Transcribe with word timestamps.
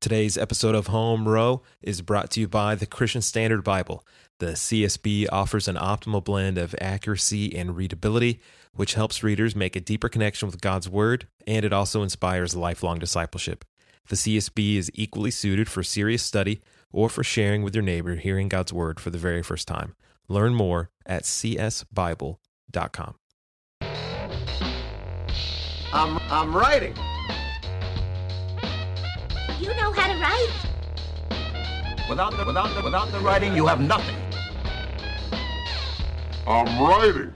Today's 0.00 0.38
episode 0.38 0.74
of 0.74 0.86
Home 0.86 1.28
Row 1.28 1.60
is 1.82 2.00
brought 2.00 2.30
to 2.30 2.40
you 2.40 2.48
by 2.48 2.74
the 2.74 2.86
Christian 2.86 3.20
Standard 3.20 3.62
Bible. 3.62 4.02
The 4.38 4.52
CSB 4.52 5.26
offers 5.30 5.68
an 5.68 5.76
optimal 5.76 6.24
blend 6.24 6.56
of 6.56 6.74
accuracy 6.80 7.54
and 7.54 7.76
readability, 7.76 8.40
which 8.72 8.94
helps 8.94 9.22
readers 9.22 9.54
make 9.54 9.76
a 9.76 9.80
deeper 9.80 10.08
connection 10.08 10.46
with 10.46 10.62
God's 10.62 10.88
Word, 10.88 11.28
and 11.46 11.66
it 11.66 11.74
also 11.74 12.02
inspires 12.02 12.56
lifelong 12.56 12.98
discipleship. 12.98 13.62
The 14.08 14.16
CSB 14.16 14.76
is 14.76 14.90
equally 14.94 15.30
suited 15.30 15.68
for 15.68 15.82
serious 15.82 16.22
study 16.22 16.62
or 16.90 17.10
for 17.10 17.22
sharing 17.22 17.62
with 17.62 17.74
your 17.74 17.84
neighbor 17.84 18.14
hearing 18.14 18.48
God's 18.48 18.72
Word 18.72 19.00
for 19.00 19.10
the 19.10 19.18
very 19.18 19.42
first 19.42 19.68
time. 19.68 19.94
Learn 20.28 20.54
more 20.54 20.88
at 21.04 21.24
csbible.com. 21.24 22.38
I'm, 25.92 26.18
I'm 26.30 26.56
writing. 26.56 26.94
You 29.60 29.74
know 29.74 29.92
how 29.92 30.10
to 30.10 30.18
write. 30.18 30.48
Without 32.08 32.34
the, 32.34 32.46
without 32.46 32.74
the, 32.74 32.82
without 32.82 33.12
the 33.12 33.20
writing, 33.20 33.54
you 33.54 33.66
have 33.66 33.78
nothing. 33.78 34.16
I'm 36.46 36.82
writing. 36.82 37.34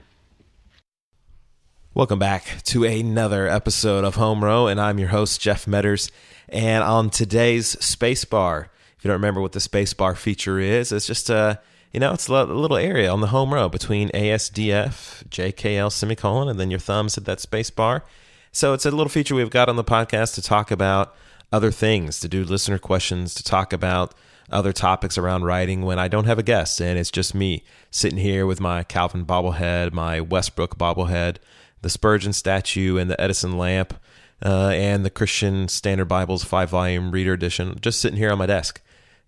Welcome 1.93 2.17
back 2.17 2.63
to 2.63 2.83
another 2.83 3.47
episode 3.47 4.03
of 4.03 4.15
Home 4.15 4.43
Row, 4.43 4.65
and 4.65 4.81
I'm 4.81 4.97
your 4.97 5.09
host, 5.09 5.39
Jeff 5.39 5.67
Medders. 5.67 6.09
And 6.49 6.83
on 6.83 7.11
today's 7.11 7.77
space 7.85 8.25
bar, 8.25 8.71
if 8.97 9.05
you 9.05 9.09
don't 9.09 9.17
remember 9.17 9.39
what 9.39 9.51
the 9.51 9.59
space 9.59 9.93
bar 9.93 10.15
feature 10.15 10.57
is, 10.57 10.91
it's 10.91 11.05
just 11.05 11.29
a 11.29 11.59
you 11.93 11.99
know, 11.99 12.13
it's 12.13 12.27
a 12.27 12.43
little 12.43 12.77
area 12.77 13.11
on 13.11 13.21
the 13.21 13.27
home 13.27 13.53
row 13.53 13.69
between 13.69 14.09
ASDF, 14.09 15.27
JKL 15.29 15.91
semicolon, 15.91 16.49
and 16.49 16.59
then 16.59 16.71
your 16.71 16.79
thumbs 16.79 17.19
at 17.19 17.25
that 17.25 17.39
space 17.39 17.69
bar. 17.69 18.03
So 18.51 18.73
it's 18.73 18.87
a 18.87 18.89
little 18.89 19.09
feature 19.09 19.35
we've 19.35 19.51
got 19.51 19.69
on 19.69 19.75
the 19.75 19.83
podcast 19.83 20.33
to 20.35 20.41
talk 20.41 20.71
about 20.71 21.15
other 21.51 21.71
things, 21.71 22.19
to 22.19 22.27
do 22.27 22.43
listener 22.43 22.77
questions, 22.77 23.33
to 23.35 23.43
talk 23.43 23.73
about 23.73 24.13
other 24.51 24.73
topics 24.73 25.17
around 25.17 25.43
writing 25.43 25.81
when 25.83 25.97
I 25.97 26.07
don't 26.07 26.25
have 26.25 26.37
a 26.37 26.43
guest 26.43 26.79
and 26.79 26.99
it's 26.99 27.09
just 27.09 27.33
me 27.33 27.63
sitting 27.89 28.19
here 28.19 28.45
with 28.45 28.59
my 28.59 28.83
Calvin 28.83 29.25
bobblehead, 29.25 29.91
my 29.91 30.21
Westbrook 30.21 30.77
bobblehead, 30.77 31.37
the 31.81 31.89
Spurgeon 31.89 32.33
statue, 32.33 32.97
and 32.97 33.09
the 33.09 33.19
Edison 33.19 33.57
lamp, 33.57 33.95
uh, 34.43 34.69
and 34.69 35.05
the 35.05 35.09
Christian 35.09 35.67
Standard 35.67 36.05
Bible's 36.05 36.43
five 36.43 36.69
volume 36.69 37.11
reader 37.11 37.33
edition, 37.33 37.77
just 37.81 37.99
sitting 38.01 38.17
here 38.17 38.31
on 38.31 38.37
my 38.37 38.45
desk. 38.45 38.81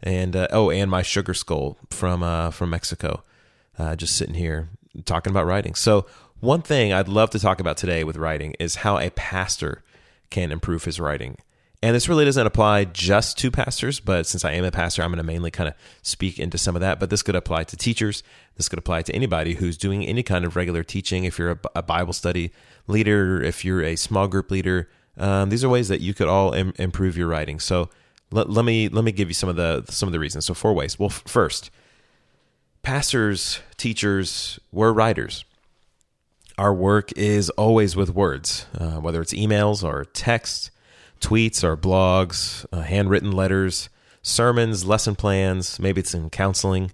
And 0.03 0.35
uh, 0.35 0.47
oh, 0.51 0.69
and 0.69 0.91
my 0.91 1.01
sugar 1.01 1.33
skull 1.33 1.77
from 1.89 2.21
uh, 2.21 2.51
from 2.51 2.69
Mexico, 2.69 3.23
uh, 3.79 3.95
just 3.95 4.15
sitting 4.15 4.35
here 4.35 4.69
talking 5.05 5.31
about 5.31 5.47
writing. 5.47 5.73
So 5.73 6.05
one 6.39 6.61
thing 6.61 6.93
I'd 6.93 7.07
love 7.07 7.31
to 7.31 7.39
talk 7.39 7.59
about 7.59 7.77
today 7.77 8.03
with 8.03 8.15
writing 8.15 8.55
is 8.59 8.75
how 8.75 8.99
a 8.99 9.09
pastor 9.09 9.83
can 10.29 10.51
improve 10.51 10.83
his 10.83 10.99
writing. 10.99 11.37
And 11.83 11.95
this 11.95 12.09
really 12.09 12.25
doesn't 12.25 12.47
apply 12.47 12.85
just 12.85 13.37
to 13.37 13.51
pastors, 13.51 13.99
but 13.99 14.25
since 14.25 14.43
I 14.43 14.53
am 14.53 14.63
a 14.65 14.71
pastor, 14.71 15.03
I'm 15.03 15.11
going 15.11 15.17
to 15.17 15.23
mainly 15.23 15.51
kind 15.51 15.69
of 15.69 15.75
speak 16.01 16.39
into 16.39 16.57
some 16.57 16.75
of 16.75 16.81
that. 16.81 16.99
But 16.99 17.11
this 17.11 17.21
could 17.21 17.35
apply 17.35 17.65
to 17.65 17.77
teachers. 17.77 18.23
This 18.55 18.67
could 18.67 18.79
apply 18.79 19.03
to 19.03 19.13
anybody 19.13 19.53
who's 19.53 19.77
doing 19.77 20.03
any 20.03 20.23
kind 20.23 20.43
of 20.43 20.55
regular 20.55 20.83
teaching. 20.83 21.23
If 21.25 21.37
you're 21.37 21.59
a, 21.75 21.83
Bible 21.83 22.13
study 22.13 22.51
leader, 22.87 23.43
if 23.43 23.63
you're 23.63 23.83
a 23.83 23.95
small 23.95 24.27
group 24.27 24.49
leader, 24.49 24.89
um, 25.17 25.49
these 25.49 25.63
are 25.63 25.69
ways 25.69 25.87
that 25.89 26.01
you 26.01 26.15
could 26.15 26.27
all 26.27 26.53
Im- 26.53 26.73
improve 26.77 27.15
your 27.15 27.27
writing. 27.27 27.59
So 27.59 27.89
let, 28.31 28.49
let 28.49 28.65
me 28.65 28.89
let 28.89 29.03
me 29.03 29.11
give 29.11 29.29
you 29.29 29.35
some 29.35 29.49
of 29.49 29.55
the 29.55 29.85
some 29.87 30.09
of 30.09 30.13
the 30.13 30.19
reasons. 30.19 30.45
So 30.45 30.55
four 30.55 30.73
ways. 30.73 30.97
Well, 30.97 31.09
f- 31.09 31.23
first, 31.27 31.69
pastors, 32.81 33.59
teachers, 33.77 34.59
we're 34.71 34.91
writers. 34.91 35.45
Our 36.57 36.73
work 36.73 37.11
is 37.15 37.51
always 37.51 37.95
with 37.95 38.09
words, 38.09 38.65
uh, 38.75 38.95
whether 38.95 39.21
it's 39.21 39.33
emails 39.33 39.83
or 39.83 40.05
text 40.05 40.71
tweets 41.19 41.63
or 41.63 41.77
blogs, 41.77 42.65
uh, 42.71 42.81
handwritten 42.81 43.31
letters, 43.31 43.89
sermons, 44.21 44.85
lesson 44.85 45.15
plans, 45.15 45.79
maybe 45.79 46.01
it's 46.01 46.13
in 46.13 46.29
counseling. 46.29 46.91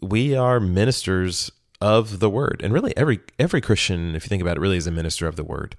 We 0.00 0.34
are 0.34 0.60
ministers 0.60 1.50
of 1.80 2.20
the 2.20 2.30
word. 2.30 2.60
And 2.64 2.72
really 2.72 2.96
every 2.96 3.20
every 3.38 3.60
Christian, 3.60 4.14
if 4.14 4.24
you 4.24 4.28
think 4.28 4.42
about 4.42 4.56
it, 4.56 4.60
really 4.60 4.76
is 4.76 4.86
a 4.86 4.90
minister 4.90 5.26
of 5.26 5.36
the 5.36 5.44
word. 5.44 5.76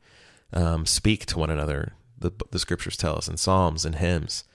Um, 0.54 0.86
speak 0.86 1.26
to 1.28 1.40
one 1.40 1.50
another. 1.50 1.94
The, 2.18 2.32
the 2.52 2.60
scriptures 2.60 2.96
tell 2.96 3.18
us 3.18 3.28
in 3.28 3.38
psalms 3.38 3.86
and 3.86 3.96
hymns 3.96 4.46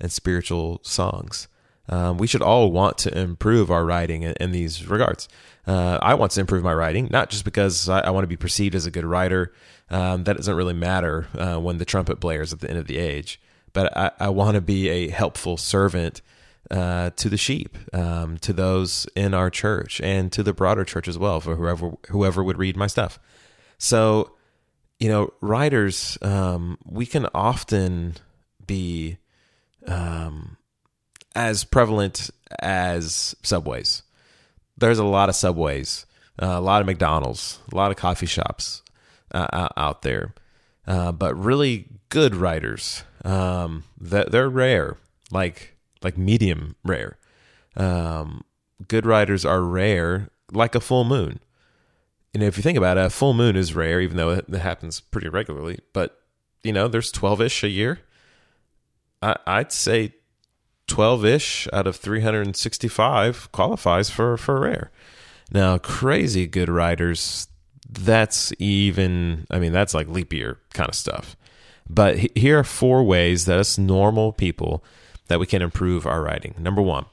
and 0.00 0.12
spiritual 0.12 0.80
songs. 0.82 1.48
Um, 1.88 2.18
we 2.18 2.26
should 2.26 2.42
all 2.42 2.72
want 2.72 2.98
to 2.98 3.16
improve 3.16 3.70
our 3.70 3.84
writing 3.84 4.22
in, 4.22 4.34
in 4.40 4.50
these 4.50 4.86
regards. 4.86 5.28
Uh, 5.66 5.98
I 6.02 6.14
want 6.14 6.32
to 6.32 6.40
improve 6.40 6.64
my 6.64 6.74
writing, 6.74 7.08
not 7.10 7.30
just 7.30 7.44
because 7.44 7.88
I, 7.88 8.00
I 8.00 8.10
want 8.10 8.24
to 8.24 8.28
be 8.28 8.36
perceived 8.36 8.74
as 8.74 8.86
a 8.86 8.90
good 8.90 9.04
writer. 9.04 9.52
Um, 9.88 10.24
that 10.24 10.36
doesn't 10.36 10.56
really 10.56 10.74
matter 10.74 11.28
uh, 11.36 11.58
when 11.58 11.78
the 11.78 11.84
trumpet 11.84 12.18
blares 12.18 12.52
at 12.52 12.60
the 12.60 12.68
end 12.68 12.78
of 12.78 12.86
the 12.86 12.98
age. 12.98 13.40
But 13.72 13.96
I, 13.96 14.10
I 14.18 14.28
want 14.30 14.54
to 14.54 14.60
be 14.60 14.88
a 14.88 15.08
helpful 15.08 15.56
servant 15.56 16.22
uh, 16.70 17.10
to 17.16 17.28
the 17.28 17.36
sheep, 17.36 17.76
um, 17.92 18.38
to 18.38 18.52
those 18.52 19.06
in 19.14 19.34
our 19.34 19.50
church, 19.50 20.00
and 20.00 20.32
to 20.32 20.42
the 20.42 20.52
broader 20.52 20.84
church 20.84 21.06
as 21.06 21.18
well, 21.18 21.40
for 21.40 21.54
whoever 21.56 21.92
whoever 22.08 22.42
would 22.42 22.58
read 22.58 22.76
my 22.76 22.86
stuff. 22.86 23.20
So, 23.78 24.32
you 24.98 25.08
know, 25.08 25.32
writers, 25.40 26.18
um, 26.22 26.78
we 26.84 27.06
can 27.06 27.28
often 27.34 28.14
be 28.66 29.18
um, 29.86 30.56
as 31.36 31.62
prevalent 31.62 32.30
as 32.60 33.36
subways. 33.42 34.02
There's 34.76 34.98
a 34.98 35.04
lot 35.04 35.28
of 35.28 35.36
subways, 35.36 36.06
uh, 36.42 36.46
a 36.46 36.60
lot 36.60 36.80
of 36.80 36.86
McDonald's, 36.86 37.60
a 37.72 37.76
lot 37.76 37.90
of 37.90 37.96
coffee 37.96 38.26
shops 38.26 38.82
uh, 39.32 39.68
out 39.76 40.02
there, 40.02 40.34
uh, 40.86 41.12
but 41.12 41.34
really 41.34 41.86
good 42.08 42.34
writers, 42.34 43.04
um, 43.24 43.84
that 44.00 44.30
they're 44.30 44.48
rare, 44.48 44.96
like 45.30 45.76
like 46.02 46.16
medium 46.16 46.76
rare. 46.84 47.18
Um, 47.76 48.44
good 48.88 49.06
writers 49.06 49.44
are 49.44 49.62
rare, 49.62 50.30
like 50.52 50.74
a 50.74 50.80
full 50.80 51.04
moon. 51.04 51.40
And 52.32 52.42
if 52.42 52.56
you 52.56 52.62
think 52.62 52.78
about 52.78 52.98
it, 52.98 53.06
a 53.06 53.10
full 53.10 53.32
moon 53.32 53.56
is 53.56 53.74
rare, 53.74 54.00
even 54.00 54.16
though 54.16 54.30
it, 54.30 54.44
it 54.48 54.58
happens 54.58 55.00
pretty 55.00 55.28
regularly. 55.28 55.80
But 55.92 56.20
you 56.62 56.72
know, 56.72 56.88
there's 56.88 57.10
twelve 57.10 57.40
ish 57.40 57.62
a 57.62 57.68
year. 57.68 58.00
I, 59.22 59.36
I'd 59.46 59.72
say 59.72 60.12
12 60.86 61.24
ish 61.24 61.68
out 61.72 61.86
of 61.86 61.96
365 61.96 63.50
qualifies 63.52 64.10
for, 64.10 64.36
for 64.36 64.60
rare. 64.60 64.90
Now, 65.50 65.78
crazy 65.78 66.46
good 66.46 66.68
writers, 66.68 67.48
that's 67.88 68.52
even, 68.58 69.46
I 69.50 69.58
mean, 69.58 69.72
that's 69.72 69.94
like 69.94 70.08
leap 70.08 70.32
year 70.32 70.58
kind 70.72 70.88
of 70.88 70.94
stuff. 70.94 71.36
But 71.88 72.18
here 72.36 72.58
are 72.58 72.64
four 72.64 73.04
ways 73.04 73.44
that 73.44 73.58
us 73.58 73.78
normal 73.78 74.32
people 74.32 74.84
that 75.28 75.38
we 75.38 75.46
can 75.46 75.62
improve 75.62 76.06
our 76.06 76.22
writing. 76.22 76.54
Number 76.58 76.82
one, 76.82 77.06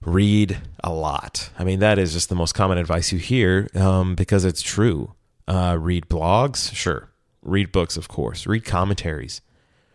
read 0.00 0.58
a 0.82 0.90
lot. 0.90 1.50
I 1.58 1.64
mean, 1.64 1.80
that 1.80 1.98
is 1.98 2.12
just 2.12 2.28
the 2.28 2.34
most 2.34 2.54
common 2.54 2.78
advice 2.78 3.12
you 3.12 3.18
hear 3.18 3.68
um, 3.74 4.14
because 4.14 4.44
it's 4.44 4.62
true. 4.62 5.12
Uh, 5.46 5.76
read 5.78 6.08
blogs, 6.08 6.74
sure. 6.74 7.10
Read 7.42 7.72
books, 7.72 7.96
of 7.96 8.08
course. 8.08 8.46
Read 8.46 8.64
commentaries. 8.64 9.40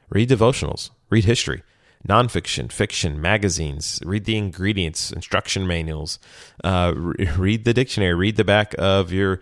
Read 0.10 0.30
devotionals. 0.30 0.92
Read 1.10 1.26
history 1.26 1.64
nonfiction, 2.08 2.72
fiction, 2.72 3.22
magazines, 3.22 4.00
read 4.06 4.26
the 4.26 4.38
ingredients, 4.38 5.12
instruction 5.12 5.66
manuals, 5.66 6.20
uh, 6.64 6.94
re- 6.96 7.30
read 7.38 7.64
the 7.66 7.74
dictionary, 7.74 8.14
read 8.14 8.36
the 8.36 8.44
back 8.44 8.76
of 8.78 9.12
your, 9.12 9.42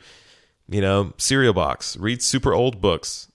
you 0.70 0.82
know, 0.82 1.14
cereal 1.18 1.54
box, 1.54 1.98
read 1.98 2.22
super 2.22 2.54
old 2.54 2.82
books. 2.82 3.28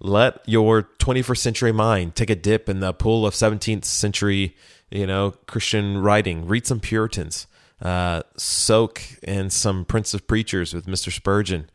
Let 0.00 0.40
your 0.48 0.82
21st 0.98 1.38
century 1.38 1.72
mind 1.72 2.16
take 2.16 2.30
a 2.30 2.34
dip 2.34 2.68
in 2.68 2.80
the 2.80 2.92
pool 2.92 3.24
of 3.24 3.34
17th 3.34 3.84
century, 3.84 4.56
you 4.90 5.06
know, 5.06 5.34
Christian 5.46 5.98
writing. 5.98 6.46
Read 6.48 6.66
some 6.66 6.80
Puritans. 6.80 7.46
Uh, 7.80 8.22
soak 8.36 9.02
in 9.22 9.50
some 9.50 9.84
Prince 9.84 10.14
of 10.14 10.26
Preachers 10.26 10.72
with 10.74 10.86
Mr. 10.86 11.12
Spurgeon. 11.12 11.68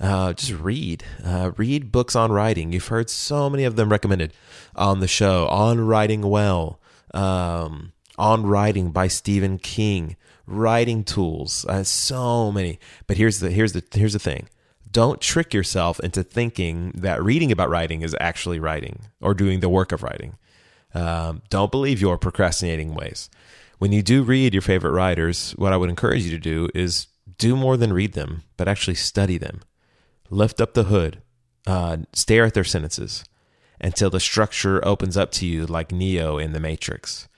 Uh, 0.00 0.32
just 0.32 0.52
read, 0.52 1.04
uh, 1.22 1.50
read 1.58 1.92
books 1.92 2.16
on 2.16 2.32
writing. 2.32 2.72
You've 2.72 2.86
heard 2.86 3.10
so 3.10 3.50
many 3.50 3.64
of 3.64 3.76
them 3.76 3.90
recommended 3.90 4.32
on 4.74 5.00
the 5.00 5.08
show. 5.08 5.46
On 5.48 5.78
Writing 5.82 6.22
Well, 6.22 6.80
um, 7.12 7.92
On 8.16 8.46
Writing 8.46 8.92
by 8.92 9.08
Stephen 9.08 9.58
King, 9.58 10.16
writing 10.46 11.04
tools, 11.04 11.66
uh, 11.68 11.84
so 11.84 12.50
many. 12.50 12.78
But 13.06 13.18
here's 13.18 13.40
the 13.40 13.50
here's 13.50 13.74
the 13.74 13.84
here's 13.92 14.14
the 14.14 14.18
thing. 14.18 14.48
Don't 14.90 15.20
trick 15.20 15.52
yourself 15.52 16.00
into 16.00 16.22
thinking 16.22 16.92
that 16.94 17.22
reading 17.22 17.52
about 17.52 17.68
writing 17.68 18.00
is 18.00 18.16
actually 18.18 18.58
writing 18.58 19.02
or 19.20 19.34
doing 19.34 19.60
the 19.60 19.68
work 19.68 19.92
of 19.92 20.02
writing. 20.02 20.36
Um, 20.94 21.42
don't 21.50 21.70
believe 21.70 22.00
your 22.00 22.18
procrastinating 22.18 22.94
ways. 22.94 23.28
When 23.78 23.92
you 23.92 24.02
do 24.02 24.22
read 24.22 24.54
your 24.54 24.62
favorite 24.62 24.90
writers, 24.90 25.52
what 25.52 25.72
I 25.72 25.76
would 25.76 25.90
encourage 25.90 26.24
you 26.24 26.30
to 26.30 26.38
do 26.38 26.68
is 26.74 27.06
do 27.38 27.54
more 27.54 27.76
than 27.76 27.92
read 27.92 28.14
them, 28.14 28.42
but 28.56 28.66
actually 28.66 28.96
study 28.96 29.38
them 29.38 29.60
lift 30.30 30.60
up 30.60 30.74
the 30.74 30.84
hood, 30.84 31.20
uh, 31.66 31.98
stare 32.12 32.44
at 32.46 32.54
their 32.54 32.64
sentences 32.64 33.24
until 33.80 34.10
the 34.10 34.20
structure 34.20 34.86
opens 34.86 35.16
up 35.16 35.32
to 35.32 35.46
you 35.46 35.66
like 35.66 35.92
Neo 35.92 36.38
in 36.38 36.52
the 36.52 36.60
Matrix. 36.60 37.28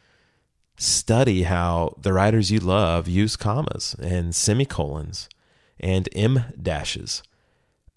Study 0.77 1.45
how 1.45 1.95
the 2.01 2.13
writers 2.13 2.51
you 2.51 2.59
love 2.59 3.09
use 3.09 3.37
commas 3.37 3.95
and 4.03 4.35
semicolons 4.35 5.29
and 5.79 6.09
em 6.15 6.45
dashes. 6.61 7.23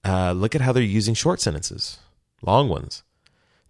Uh, 0.03 0.31
look 0.33 0.53
at 0.53 0.61
how 0.61 0.71
they're 0.71 0.83
using 0.83 1.15
short 1.15 1.41
sentences, 1.41 1.97
long 2.41 2.69
ones. 2.69 3.03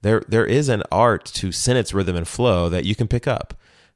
there 0.01 0.21
there 0.27 0.45
is 0.45 0.69
an 0.69 0.83
art 0.91 1.25
to 1.25 1.51
sentence 1.51 1.93
rhythm 1.93 2.15
and 2.15 2.27
flow 2.27 2.69
that 2.69 2.85
you 2.85 2.93
can 2.93 3.07
pick 3.07 3.27
up, 3.27 3.53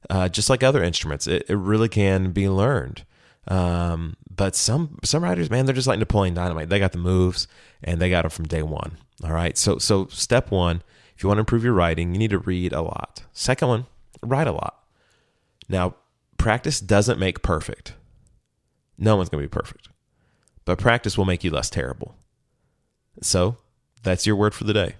uh, 0.10 0.30
just 0.30 0.50
like 0.50 0.64
other 0.64 0.84
instruments. 0.84 1.28
It, 1.28 1.46
it 1.50 1.56
really 1.56 1.90
can 1.90 2.32
be 2.32 2.48
learned. 2.48 3.04
Um, 3.48 4.16
but 4.40 4.56
some 4.56 4.98
some 5.04 5.22
writers, 5.22 5.50
man, 5.50 5.66
they're 5.66 5.76
just 5.76 5.86
like 5.86 6.00
Napoleon 6.00 6.34
Dynamite. 6.34 6.70
They 6.70 6.80
got 6.80 6.94
the 6.94 6.98
moves 6.98 7.46
and 7.84 8.00
they 8.00 8.10
got 8.10 8.22
them 8.22 8.32
from 8.32 8.46
day 8.46 8.64
one. 8.64 8.94
All 9.22 9.34
right. 9.34 9.58
So 9.58 9.80
so 9.80 10.08
step 10.08 10.50
one, 10.50 10.82
if 11.14 11.22
you 11.22 11.28
want 11.28 11.40
to 11.40 11.42
improve 11.42 11.66
your 11.66 11.74
writing, 11.74 12.14
you 12.14 12.20
need 12.20 12.30
to 12.30 12.40
read 12.40 12.72
a 12.72 12.82
lot. 12.82 13.24
Second 13.34 13.68
one, 13.68 13.86
write 14.24 14.48
a 14.48 14.54
lot. 14.54 14.82
Now, 15.68 15.96
practice 16.38 16.80
doesn't 16.80 17.20
make 17.20 17.42
perfect. 17.44 17.96
No 18.98 19.18
one's 19.18 19.28
to 19.28 19.38
be 19.38 19.50
perfect, 19.50 19.90
but 20.64 20.80
practice 20.80 21.18
will 21.18 21.26
make 21.26 21.44
you 21.44 21.52
less 21.52 21.70
terrible. 21.70 22.16
So 23.22 23.58
that's 24.04 24.26
your 24.26 24.38
word 24.38 24.54
for 24.54 24.64
the 24.64 24.74
day. 24.74 24.96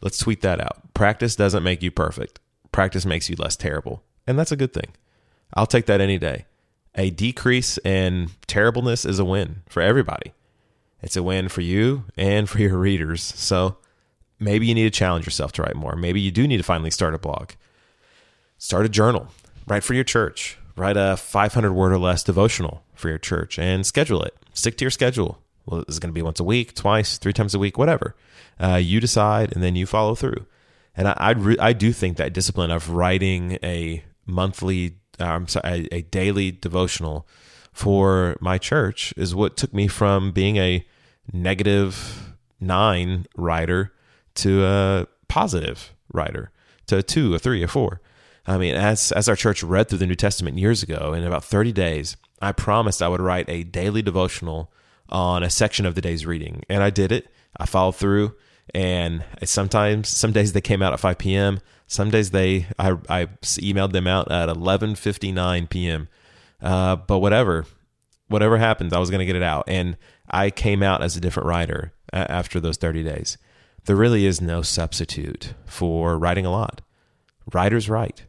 Let's 0.00 0.16
tweet 0.16 0.40
that 0.40 0.58
out. 0.58 0.94
Practice 0.94 1.36
doesn't 1.36 1.62
make 1.62 1.82
you 1.82 1.90
perfect. 1.90 2.40
Practice 2.72 3.04
makes 3.04 3.28
you 3.28 3.36
less 3.36 3.56
terrible. 3.56 4.02
And 4.26 4.38
that's 4.38 4.52
a 4.52 4.56
good 4.56 4.72
thing. 4.72 4.92
I'll 5.52 5.66
take 5.66 5.84
that 5.84 6.00
any 6.00 6.16
day. 6.16 6.46
A 6.94 7.10
decrease 7.10 7.78
in 7.78 8.30
terribleness 8.46 9.04
is 9.04 9.18
a 9.18 9.24
win 9.24 9.62
for 9.68 9.80
everybody. 9.82 10.32
It's 11.00 11.16
a 11.16 11.22
win 11.22 11.48
for 11.48 11.62
you 11.62 12.04
and 12.16 12.48
for 12.48 12.58
your 12.58 12.76
readers. 12.76 13.22
So 13.22 13.78
maybe 14.38 14.66
you 14.66 14.74
need 14.74 14.84
to 14.84 14.90
challenge 14.90 15.26
yourself 15.26 15.52
to 15.52 15.62
write 15.62 15.74
more. 15.74 15.96
Maybe 15.96 16.20
you 16.20 16.30
do 16.30 16.46
need 16.46 16.58
to 16.58 16.62
finally 16.62 16.90
start 16.90 17.14
a 17.14 17.18
blog. 17.18 17.52
Start 18.58 18.86
a 18.86 18.90
journal. 18.90 19.28
Write 19.66 19.84
for 19.84 19.94
your 19.94 20.04
church. 20.04 20.58
Write 20.76 20.96
a 20.96 21.16
500 21.16 21.72
word 21.72 21.92
or 21.92 21.98
less 21.98 22.22
devotional 22.22 22.84
for 22.94 23.08
your 23.08 23.18
church 23.18 23.58
and 23.58 23.84
schedule 23.84 24.22
it. 24.22 24.36
Stick 24.52 24.76
to 24.78 24.84
your 24.84 24.90
schedule. 24.90 25.38
Well, 25.66 25.80
it's 25.82 25.98
going 25.98 26.10
to 26.10 26.14
be 26.14 26.22
once 26.22 26.40
a 26.40 26.44
week, 26.44 26.74
twice, 26.74 27.18
three 27.18 27.32
times 27.32 27.54
a 27.54 27.58
week, 27.58 27.78
whatever. 27.78 28.14
Uh, 28.60 28.76
you 28.76 29.00
decide, 29.00 29.52
and 29.52 29.62
then 29.62 29.76
you 29.76 29.86
follow 29.86 30.14
through. 30.14 30.46
And 30.96 31.08
I, 31.08 31.14
I, 31.16 31.30
re- 31.30 31.58
I 31.58 31.72
do 31.72 31.92
think 31.92 32.16
that 32.16 32.32
discipline 32.32 32.70
of 32.70 32.90
writing 32.90 33.58
a 33.62 34.04
monthly, 34.26 34.96
Um, 35.18 35.28
I'm 35.28 35.48
sorry, 35.48 35.88
a, 35.90 35.96
a 35.96 36.02
daily 36.02 36.50
devotional 36.50 37.26
for 37.72 38.36
my 38.40 38.58
church 38.58 39.14
is 39.16 39.34
what 39.34 39.56
took 39.56 39.72
me 39.72 39.88
from 39.88 40.32
being 40.32 40.56
a 40.56 40.86
negative 41.32 42.34
nine 42.60 43.26
writer 43.36 43.92
to 44.34 44.64
a 44.64 45.06
positive 45.28 45.94
writer 46.12 46.50
to 46.86 46.98
a 46.98 47.02
two, 47.02 47.34
a 47.34 47.38
three, 47.38 47.62
a 47.62 47.68
four. 47.68 48.00
I 48.46 48.58
mean, 48.58 48.74
as 48.74 49.12
as 49.12 49.28
our 49.28 49.36
church 49.36 49.62
read 49.62 49.88
through 49.88 49.98
the 49.98 50.06
New 50.06 50.16
Testament 50.16 50.58
years 50.58 50.82
ago, 50.82 51.12
in 51.14 51.24
about 51.24 51.44
30 51.44 51.72
days, 51.72 52.16
I 52.40 52.52
promised 52.52 53.00
I 53.00 53.08
would 53.08 53.20
write 53.20 53.48
a 53.48 53.62
daily 53.62 54.02
devotional 54.02 54.72
on 55.08 55.42
a 55.42 55.50
section 55.50 55.86
of 55.86 55.94
the 55.94 56.00
day's 56.00 56.26
reading. 56.26 56.64
And 56.68 56.82
I 56.82 56.90
did 56.90 57.12
it. 57.12 57.28
I 57.56 57.66
followed 57.66 57.96
through. 57.96 58.34
And 58.74 59.24
sometimes, 59.44 60.08
some 60.08 60.32
days 60.32 60.52
they 60.52 60.60
came 60.60 60.82
out 60.82 60.92
at 60.92 61.00
5 61.00 61.18
p.m. 61.18 61.60
Some 61.92 62.08
days 62.08 62.30
they, 62.30 62.68
I, 62.78 62.92
I 63.10 63.26
emailed 63.42 63.92
them 63.92 64.06
out 64.06 64.32
at 64.32 64.48
11:59 64.48 65.68
p.m. 65.68 66.08
Uh, 66.62 66.96
but 66.96 67.18
whatever, 67.18 67.66
whatever 68.28 68.56
happened, 68.56 68.94
I 68.94 68.98
was 68.98 69.10
going 69.10 69.18
to 69.18 69.26
get 69.26 69.36
it 69.36 69.42
out. 69.42 69.64
And 69.66 69.98
I 70.26 70.48
came 70.48 70.82
out 70.82 71.02
as 71.02 71.18
a 71.18 71.20
different 71.20 71.50
writer 71.50 71.92
after 72.10 72.60
those 72.60 72.78
30 72.78 73.02
days. 73.02 73.36
There 73.84 73.94
really 73.94 74.24
is 74.24 74.40
no 74.40 74.62
substitute 74.62 75.52
for 75.66 76.18
writing 76.18 76.46
a 76.46 76.50
lot. 76.50 76.80
Writers 77.52 77.90
write. 77.90 78.24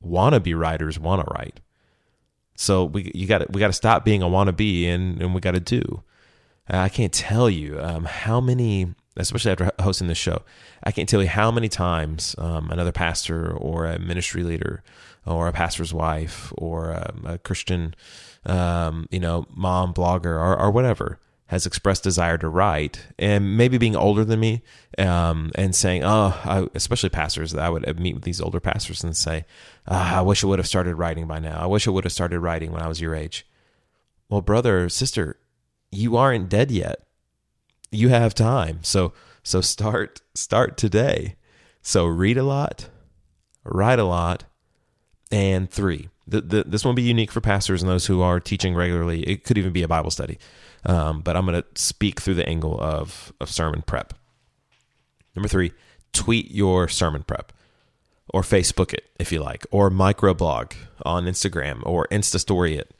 Wannabe 0.00 0.56
writers 0.56 0.96
want 0.96 1.26
to 1.26 1.34
write. 1.34 1.58
So 2.54 2.84
we 2.84 3.10
you 3.12 3.26
got 3.26 3.52
we 3.52 3.58
got 3.58 3.66
to 3.68 3.72
stop 3.72 4.04
being 4.04 4.22
a 4.22 4.26
wannabe 4.26 4.86
and 4.86 5.20
and 5.20 5.34
we 5.34 5.40
got 5.40 5.54
to 5.54 5.60
do. 5.60 6.04
I 6.68 6.90
can't 6.90 7.12
tell 7.12 7.50
you 7.50 7.80
um, 7.80 8.04
how 8.04 8.40
many, 8.40 8.94
especially 9.16 9.52
after 9.52 9.70
hosting 9.80 10.08
this 10.08 10.18
show, 10.18 10.42
I 10.82 10.90
can't 10.90 11.08
tell 11.08 11.22
you 11.22 11.28
how 11.28 11.50
many 11.50 11.68
times 11.68 12.34
um, 12.38 12.70
another 12.70 12.92
pastor 12.92 13.52
or 13.52 13.86
a 13.86 13.98
ministry 13.98 14.42
leader 14.42 14.82
or 15.26 15.48
a 15.48 15.52
pastor's 15.52 15.94
wife 15.94 16.52
or 16.56 16.90
a, 16.90 17.12
um, 17.14 17.24
a 17.26 17.38
Christian, 17.38 17.94
um, 18.44 19.08
you 19.10 19.20
know, 19.20 19.46
mom 19.54 19.94
blogger 19.94 20.36
or, 20.36 20.58
or 20.58 20.70
whatever 20.70 21.18
has 21.46 21.66
expressed 21.66 22.02
desire 22.02 22.38
to 22.38 22.48
write 22.48 23.06
and 23.18 23.56
maybe 23.56 23.76
being 23.76 23.94
older 23.94 24.24
than 24.24 24.40
me 24.40 24.62
um, 24.98 25.52
and 25.54 25.74
saying, 25.74 26.02
oh, 26.02 26.38
I, 26.44 26.66
especially 26.74 27.10
pastors, 27.10 27.54
I 27.54 27.68
would 27.68 28.00
meet 28.00 28.14
with 28.14 28.24
these 28.24 28.40
older 28.40 28.60
pastors 28.60 29.04
and 29.04 29.16
say, 29.16 29.44
oh, 29.86 29.94
I 29.94 30.22
wish 30.22 30.42
I 30.42 30.46
would 30.46 30.58
have 30.58 30.66
started 30.66 30.94
writing 30.96 31.26
by 31.26 31.38
now. 31.38 31.60
I 31.60 31.66
wish 31.66 31.86
I 31.86 31.90
would 31.90 32.04
have 32.04 32.12
started 32.12 32.40
writing 32.40 32.72
when 32.72 32.82
I 32.82 32.88
was 32.88 33.00
your 33.00 33.14
age. 33.14 33.46
Well, 34.28 34.40
brother, 34.40 34.88
sister, 34.88 35.38
you 35.90 36.16
aren't 36.16 36.48
dead 36.48 36.70
yet. 36.70 37.00
You 37.94 38.08
have 38.08 38.34
time. 38.34 38.80
So, 38.82 39.12
so 39.42 39.60
start, 39.60 40.20
start 40.34 40.76
today. 40.76 41.36
So 41.82 42.06
read 42.06 42.38
a 42.38 42.42
lot, 42.42 42.88
write 43.62 43.98
a 43.98 44.04
lot, 44.04 44.44
and 45.30 45.70
three. 45.70 46.08
The, 46.26 46.40
the, 46.40 46.64
this 46.64 46.84
won't 46.84 46.96
be 46.96 47.02
unique 47.02 47.30
for 47.30 47.42
pastors 47.42 47.82
and 47.82 47.90
those 47.90 48.06
who 48.06 48.22
are 48.22 48.40
teaching 48.40 48.74
regularly. 48.74 49.22
It 49.24 49.44
could 49.44 49.58
even 49.58 49.72
be 49.72 49.82
a 49.82 49.88
Bible 49.88 50.10
study. 50.10 50.38
Um, 50.86 51.20
but 51.20 51.36
I'm 51.36 51.44
going 51.46 51.60
to 51.60 51.80
speak 51.80 52.20
through 52.20 52.34
the 52.34 52.48
angle 52.48 52.80
of, 52.80 53.32
of 53.40 53.50
sermon 53.50 53.82
prep. 53.82 54.14
Number 55.36 55.48
three, 55.48 55.72
tweet 56.12 56.50
your 56.50 56.88
sermon 56.88 57.22
prep 57.22 57.52
or 58.32 58.42
Facebook 58.42 58.94
it 58.94 59.10
if 59.18 59.30
you 59.30 59.40
like, 59.42 59.66
or 59.70 59.90
microblog 59.90 60.72
on 61.04 61.24
Instagram 61.24 61.82
or 61.84 62.06
Insta 62.10 62.40
story 62.40 62.76
it. 62.76 62.93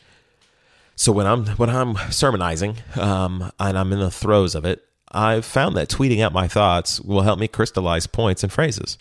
So 0.97 1.13
when 1.13 1.27
I'm 1.27 1.47
when 1.47 1.71
I'm 1.71 1.97
sermonizing 2.11 2.77
um, 2.97 3.51
and 3.59 3.79
I'm 3.79 3.93
in 3.93 4.01
the 4.01 4.11
throes 4.11 4.55
of 4.55 4.65
it, 4.65 4.85
I've 5.11 5.45
found 5.45 5.77
that 5.77 5.89
tweeting 5.89 6.21
out 6.21 6.33
my 6.33 6.49
thoughts 6.49 7.01
will 7.01 7.23
help 7.23 7.39
me 7.39 7.49
crystallize 7.49 8.07
points 8.07 8.43
and 8.43 8.53
phrases. 8.53 8.99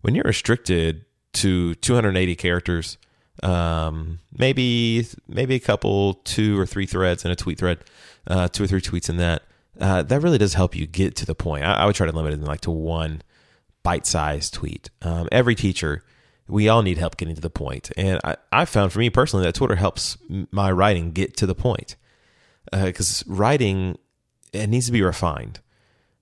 When 0.00 0.14
you're 0.14 0.24
restricted 0.24 1.04
to 1.34 1.74
280 1.76 2.34
characters, 2.36 2.98
um, 3.42 4.20
maybe 4.36 5.06
maybe 5.28 5.54
a 5.54 5.60
couple, 5.60 6.14
two 6.14 6.58
or 6.58 6.66
three 6.66 6.86
threads 6.86 7.24
in 7.24 7.30
a 7.30 7.36
tweet 7.36 7.58
thread, 7.58 7.78
uh, 8.26 8.48
two 8.48 8.64
or 8.64 8.66
three 8.66 8.80
tweets 8.80 9.08
in 9.08 9.16
that. 9.18 9.42
Uh, 9.80 10.02
that 10.02 10.20
really 10.20 10.36
does 10.36 10.54
help 10.54 10.76
you 10.76 10.86
get 10.86 11.16
to 11.16 11.24
the 11.24 11.34
point. 11.34 11.64
I, 11.64 11.74
I 11.74 11.86
would 11.86 11.94
try 11.94 12.06
to 12.06 12.12
limit 12.12 12.34
it 12.34 12.40
like 12.40 12.60
to 12.62 12.70
one 12.70 13.22
bite-sized 13.82 14.52
tweet. 14.52 14.90
Um, 15.00 15.26
every 15.32 15.54
teacher, 15.54 16.04
we 16.50 16.68
all 16.68 16.82
need 16.82 16.98
help 16.98 17.16
getting 17.16 17.34
to 17.34 17.40
the 17.40 17.50
point, 17.50 17.90
and 17.96 18.20
I, 18.24 18.36
I 18.52 18.64
found 18.64 18.92
for 18.92 18.98
me 18.98 19.10
personally 19.10 19.44
that 19.46 19.54
Twitter 19.54 19.76
helps 19.76 20.18
my 20.50 20.70
writing 20.70 21.12
get 21.12 21.36
to 21.38 21.46
the 21.46 21.54
point 21.54 21.96
because 22.70 23.22
uh, 23.22 23.24
writing 23.32 23.98
it 24.52 24.66
needs 24.66 24.86
to 24.86 24.92
be 24.92 25.02
refined. 25.02 25.60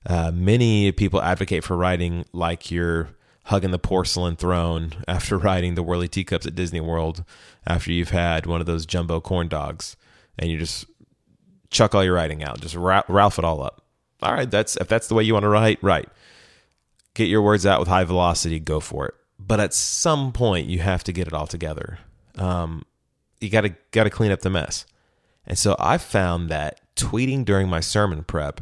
Uh, 0.07 0.31
many 0.33 0.93
people 0.93 1.21
advocate 1.21 1.65
for 1.65 1.77
writing 1.77 2.25
like 2.33 2.71
you're 2.71 3.11
hugging 3.45 3.71
the 3.71 3.79
porcelain 3.79 4.37
throne 4.37 4.93
after 5.09 5.39
riding 5.39 5.75
the 5.75 5.83
whirly 5.83 6.09
teacups 6.09 6.47
at 6.47 6.55
Disney 6.55 6.81
World 6.81 7.25
after 7.67 7.93
you've 7.93 8.11
had 8.11 8.47
one 8.47 8.61
of 8.61 8.67
those 8.67 8.87
jumbo 8.87 9.21
corn 9.21 9.49
dogs 9.49 9.97
and 10.39 10.51
you 10.51 10.59
just 10.59 10.87
chuck 11.71 11.95
all 11.95 12.05
your 12.05 12.15
writing 12.15 12.43
out, 12.43 12.61
just 12.61 12.75
Ralph 12.75 13.39
it 13.39 13.45
all 13.45 13.63
up. 13.63 13.85
All 14.23 14.33
right, 14.33 14.51
that's 14.51 14.77
if 14.77 14.89
that's 14.89 15.09
the 15.09 15.15
way 15.15 15.23
you 15.23 15.33
want 15.33 15.45
to 15.45 15.49
write, 15.49 15.79
right. 15.83 16.09
Get 17.15 17.29
your 17.29 17.43
words 17.43 17.67
out 17.67 17.81
with 17.81 17.89
high 17.89 18.05
velocity, 18.05 18.59
go 18.61 18.81
for 18.81 19.07
it. 19.07 19.15
But 19.39 19.61
at 19.61 19.75
some 19.75 20.33
point, 20.33 20.69
you 20.69 20.81
have 20.81 21.05
to 21.05 21.13
get 21.13 21.27
it 21.27 21.33
all 21.33 21.47
together. 21.47 21.99
Um, 22.37 22.85
you 23.41 23.51
got 23.51 23.63
to 23.63 23.75
got 23.93 24.05
to 24.05 24.11
clean 24.11 24.33
up 24.33 24.41
the 24.41 24.51
mess. 24.51 24.85
And 25.47 25.59
so 25.59 25.77
I 25.79 25.99
found 25.99 26.49
that 26.49 26.81
tweeting 26.97 27.45
during 27.45 27.69
my 27.69 27.81
sermon 27.81 28.25
prep 28.25 28.61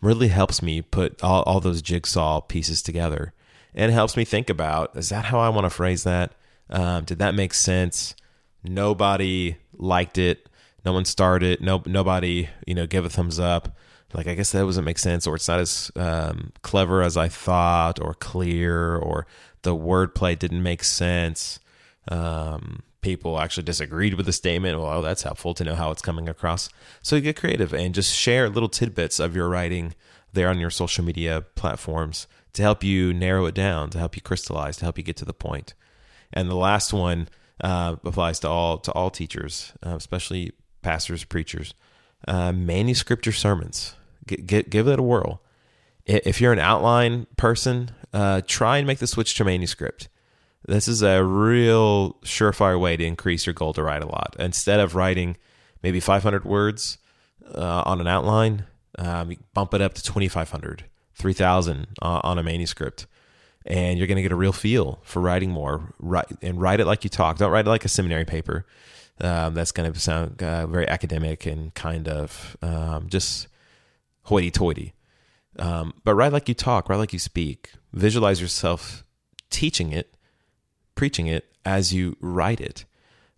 really 0.00 0.28
helps 0.28 0.62
me 0.62 0.82
put 0.82 1.22
all, 1.22 1.42
all 1.42 1.60
those 1.60 1.82
jigsaw 1.82 2.40
pieces 2.40 2.82
together 2.82 3.32
and 3.74 3.92
helps 3.92 4.16
me 4.16 4.24
think 4.24 4.50
about 4.50 4.96
is 4.96 5.08
that 5.08 5.26
how 5.26 5.38
I 5.38 5.48
want 5.48 5.64
to 5.64 5.70
phrase 5.70 6.04
that? 6.04 6.32
Um, 6.70 7.04
did 7.04 7.18
that 7.18 7.34
make 7.34 7.54
sense? 7.54 8.14
Nobody 8.62 9.56
liked 9.74 10.18
it. 10.18 10.48
No 10.84 10.92
one 10.92 11.04
started. 11.04 11.60
No, 11.60 11.82
nobody, 11.86 12.48
you 12.66 12.74
know, 12.74 12.86
gave 12.86 13.04
a 13.04 13.10
thumbs 13.10 13.38
up. 13.38 13.76
Like, 14.12 14.28
I 14.28 14.34
guess 14.34 14.52
that 14.52 14.64
doesn't 14.64 14.84
make 14.84 14.98
sense, 14.98 15.26
or 15.26 15.34
it's 15.34 15.48
not 15.48 15.58
as 15.58 15.90
um, 15.96 16.52
clever 16.62 17.02
as 17.02 17.16
I 17.16 17.28
thought, 17.28 18.00
or 18.00 18.14
clear, 18.14 18.96
or 18.96 19.26
the 19.64 19.74
wordplay 19.74 20.38
didn't 20.38 20.62
make 20.62 20.84
sense. 20.84 21.58
Um, 22.08 22.82
people 23.00 23.38
actually 23.38 23.64
disagreed 23.64 24.14
with 24.14 24.26
the 24.26 24.32
statement. 24.32 24.80
Well, 24.80 25.02
that's 25.02 25.22
helpful 25.22 25.52
to 25.54 25.64
know 25.64 25.74
how 25.74 25.90
it's 25.90 26.02
coming 26.02 26.28
across. 26.28 26.70
So 27.02 27.20
get 27.20 27.36
creative 27.36 27.74
and 27.74 27.94
just 27.94 28.16
share 28.16 28.48
little 28.48 28.68
tidbits 28.68 29.18
of 29.18 29.36
your 29.36 29.48
writing 29.48 29.94
there 30.32 30.48
on 30.48 30.58
your 30.58 30.70
social 30.70 31.04
media 31.04 31.44
platforms 31.54 32.26
to 32.54 32.62
help 32.62 32.82
you 32.82 33.12
narrow 33.12 33.46
it 33.46 33.54
down, 33.54 33.90
to 33.90 33.98
help 33.98 34.16
you 34.16 34.22
crystallize, 34.22 34.76
to 34.78 34.84
help 34.84 34.96
you 34.96 35.04
get 35.04 35.16
to 35.18 35.24
the 35.24 35.34
point. 35.34 35.74
And 36.32 36.48
the 36.48 36.56
last 36.56 36.92
one 36.92 37.28
uh, 37.60 37.96
applies 38.04 38.40
to 38.40 38.48
all 38.48 38.78
to 38.78 38.92
all 38.92 39.10
teachers, 39.10 39.72
uh, 39.84 39.96
especially 39.96 40.52
pastors, 40.82 41.24
preachers. 41.24 41.74
Uh, 42.26 42.52
manuscript 42.52 43.26
your 43.26 43.34
sermons. 43.34 43.94
Get, 44.26 44.70
give 44.70 44.88
it 44.88 44.98
a 44.98 45.02
whirl. 45.02 45.42
If 46.06 46.40
you're 46.40 46.54
an 46.54 46.58
outline 46.58 47.26
person, 47.36 47.90
uh, 48.14 48.40
try 48.46 48.78
and 48.78 48.86
make 48.86 48.98
the 48.98 49.06
switch 49.06 49.34
to 49.34 49.44
manuscript. 49.44 50.08
This 50.66 50.88
is 50.88 51.02
a 51.02 51.22
real 51.22 52.14
surefire 52.22 52.80
way 52.80 52.96
to 52.96 53.04
increase 53.04 53.44
your 53.44 53.52
goal 53.52 53.74
to 53.74 53.82
write 53.82 54.02
a 54.02 54.06
lot. 54.06 54.36
Instead 54.38 54.80
of 54.80 54.94
writing 54.94 55.36
maybe 55.82 56.00
500 56.00 56.44
words 56.44 56.96
uh, 57.54 57.82
on 57.84 58.00
an 58.00 58.06
outline, 58.06 58.64
um, 58.98 59.36
bump 59.52 59.74
it 59.74 59.82
up 59.82 59.94
to 59.94 60.02
2,500 60.02 60.84
3000 61.16 61.86
uh, 62.02 62.20
on 62.24 62.38
a 62.38 62.42
manuscript. 62.42 63.06
And 63.66 63.98
you're 63.98 64.06
going 64.06 64.16
to 64.16 64.22
get 64.22 64.32
a 64.32 64.36
real 64.36 64.52
feel 64.52 65.00
for 65.02 65.20
writing 65.20 65.50
more. 65.50 65.94
Write 65.98 66.26
and 66.40 66.60
write 66.60 66.80
it 66.80 66.86
like 66.86 67.02
you 67.02 67.10
talk. 67.10 67.38
Don't 67.38 67.50
write 67.50 67.66
it 67.66 67.70
like 67.70 67.84
a 67.84 67.88
seminary 67.88 68.24
paper. 68.24 68.64
Um, 69.20 69.54
that's 69.54 69.72
going 69.72 69.92
to 69.92 69.98
sound 69.98 70.42
uh, 70.42 70.66
very 70.66 70.88
academic 70.88 71.46
and 71.46 71.74
kind 71.74 72.08
of 72.08 72.56
um, 72.62 73.08
just 73.08 73.48
hoity-toity 74.24 74.92
um, 75.58 75.94
but 76.04 76.14
write 76.14 76.32
like 76.32 76.48
you 76.48 76.54
talk 76.54 76.88
write 76.88 76.96
like 76.96 77.12
you 77.12 77.18
speak 77.18 77.72
visualize 77.92 78.40
yourself 78.40 79.04
teaching 79.50 79.92
it 79.92 80.14
preaching 80.94 81.26
it 81.26 81.54
as 81.64 81.92
you 81.92 82.16
write 82.20 82.60
it. 82.60 82.84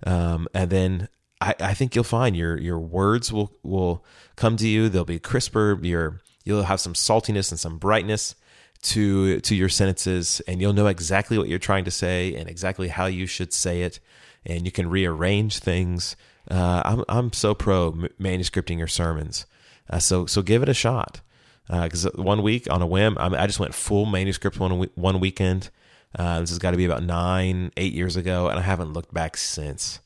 Um, 0.04 0.48
and 0.54 0.70
then 0.70 1.08
I, 1.40 1.54
I 1.60 1.74
think 1.74 1.94
you'll 1.94 2.04
find 2.04 2.36
your 2.36 2.58
your 2.58 2.78
words 2.78 3.32
will 3.32 3.52
will 3.62 4.04
come 4.36 4.56
to 4.58 4.68
you. 4.68 4.88
They'll 4.88 5.04
be 5.04 5.18
crisper. 5.18 5.78
Your 5.82 6.20
you'll 6.44 6.62
have 6.62 6.80
some 6.80 6.94
saltiness 6.94 7.50
and 7.50 7.58
some 7.58 7.78
brightness 7.78 8.34
to 8.82 9.40
to 9.40 9.54
your 9.54 9.68
sentences 9.68 10.40
and 10.46 10.60
you'll 10.60 10.72
know 10.72 10.86
exactly 10.86 11.38
what 11.38 11.48
you're 11.48 11.58
trying 11.58 11.84
to 11.84 11.90
say 11.90 12.34
and 12.34 12.48
exactly 12.48 12.88
how 12.88 13.06
you 13.06 13.26
should 13.26 13.52
say 13.52 13.82
it 13.82 14.00
and 14.44 14.64
you 14.64 14.70
can 14.70 14.88
rearrange 14.88 15.58
things. 15.58 16.14
Uh, 16.48 16.82
I'm, 16.84 17.04
I'm 17.08 17.32
so 17.32 17.54
pro 17.54 17.92
manuscripting 18.20 18.78
your 18.78 18.86
sermons. 18.86 19.46
Uh, 19.88 19.98
so 19.98 20.26
so 20.26 20.42
give 20.42 20.62
it 20.62 20.68
a 20.68 20.74
shot 20.74 21.20
because 21.68 22.06
uh, 22.06 22.10
one 22.14 22.42
week 22.42 22.70
on 22.70 22.82
a 22.82 22.86
whim 22.86 23.16
I, 23.18 23.26
I, 23.42 23.46
just 23.46 23.58
went 23.58 23.74
full 23.74 24.06
manuscript 24.06 24.58
one 24.60 24.88
one 24.94 25.20
weekend. 25.20 25.70
Uh, 26.16 26.40
this 26.40 26.50
has 26.50 26.58
got 26.58 26.70
to 26.70 26.76
be 26.76 26.84
about 26.84 27.02
nine 27.02 27.72
eight 27.76 27.92
years 27.92 28.16
ago 28.16 28.48
and 28.48 28.58
I 28.58 28.62
haven't 28.62 28.92
looked 28.92 29.12
back 29.12 29.36
since. 29.36 30.00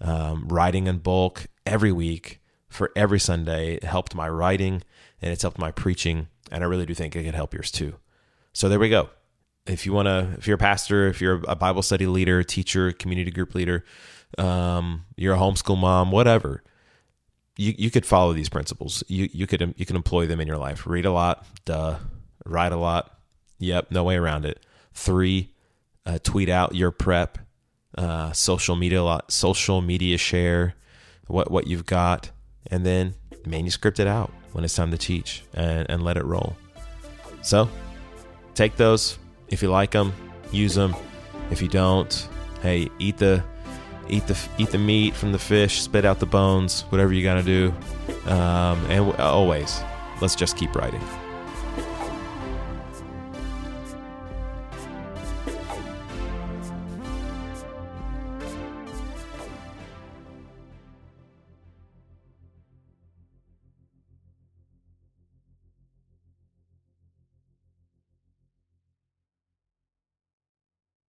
Um, 0.00 0.48
writing 0.48 0.86
in 0.88 0.98
bulk 0.98 1.46
every 1.64 1.92
week 1.92 2.40
for 2.68 2.90
every 2.96 3.20
Sunday 3.20 3.78
helped 3.84 4.14
my 4.14 4.28
writing 4.28 4.82
and 5.20 5.32
it's 5.32 5.42
helped 5.42 5.58
my 5.58 5.70
preaching 5.70 6.28
and 6.50 6.64
I 6.64 6.66
really 6.66 6.86
do 6.86 6.94
think 6.94 7.14
it 7.14 7.24
could 7.24 7.34
help 7.34 7.54
yours 7.54 7.70
too. 7.70 7.96
So 8.52 8.68
there 8.68 8.78
we 8.78 8.88
go. 8.88 9.08
If 9.66 9.86
you 9.86 9.92
want 9.92 10.06
to, 10.06 10.34
if 10.38 10.46
you're 10.46 10.56
a 10.56 10.58
pastor, 10.58 11.06
if 11.06 11.20
you're 11.20 11.40
a 11.46 11.54
Bible 11.54 11.82
study 11.82 12.06
leader, 12.06 12.42
teacher, 12.42 12.92
community 12.92 13.30
group 13.30 13.54
leader, 13.54 13.84
um, 14.38 15.04
you're 15.16 15.34
a 15.34 15.38
homeschool 15.38 15.78
mom, 15.78 16.10
whatever, 16.10 16.62
you 17.56 17.74
you 17.76 17.90
could 17.90 18.06
follow 18.06 18.32
these 18.32 18.48
principles. 18.48 19.02
You 19.08 19.28
you 19.32 19.46
could 19.46 19.74
you 19.76 19.86
can 19.86 19.96
employ 19.96 20.26
them 20.26 20.40
in 20.40 20.48
your 20.48 20.58
life. 20.58 20.86
Read 20.86 21.04
a 21.04 21.12
lot, 21.12 21.46
duh. 21.64 21.98
Write 22.44 22.72
a 22.72 22.76
lot. 22.76 23.18
Yep, 23.58 23.90
no 23.90 24.04
way 24.04 24.16
around 24.16 24.44
it. 24.44 24.64
Three, 24.94 25.54
uh, 26.04 26.18
tweet 26.22 26.48
out 26.48 26.74
your 26.74 26.90
prep. 26.90 27.38
Uh, 27.96 28.32
social 28.32 28.74
media 28.74 29.02
lot, 29.02 29.30
social 29.30 29.82
media 29.82 30.16
share 30.16 30.74
what 31.26 31.50
what 31.50 31.66
you've 31.66 31.86
got, 31.86 32.30
and 32.70 32.86
then 32.86 33.14
manuscript 33.46 34.00
it 34.00 34.06
out 34.06 34.32
when 34.52 34.64
it's 34.64 34.74
time 34.74 34.90
to 34.90 34.98
teach 34.98 35.44
and, 35.54 35.88
and 35.90 36.02
let 36.02 36.16
it 36.16 36.24
roll. 36.24 36.56
So 37.42 37.68
take 38.54 38.76
those 38.76 39.18
if 39.48 39.62
you 39.62 39.70
like 39.70 39.90
them, 39.90 40.12
use 40.50 40.74
them. 40.74 40.96
If 41.50 41.60
you 41.60 41.68
don't, 41.68 42.28
hey, 42.62 42.88
eat 42.98 43.18
the 43.18 43.44
eat 44.08 44.26
the 44.26 44.38
eat 44.58 44.70
the 44.70 44.78
meat 44.78 45.14
from 45.14 45.32
the 45.32 45.38
fish, 45.38 45.82
spit 45.82 46.04
out 46.04 46.18
the 46.18 46.26
bones, 46.26 46.82
whatever 46.90 47.12
you 47.12 47.22
got 47.22 47.34
to 47.34 47.42
do. 47.42 47.74
Um, 48.30 48.84
and 48.90 49.12
always, 49.16 49.80
let's 50.20 50.34
just 50.34 50.56
keep 50.56 50.74
writing. 50.74 51.02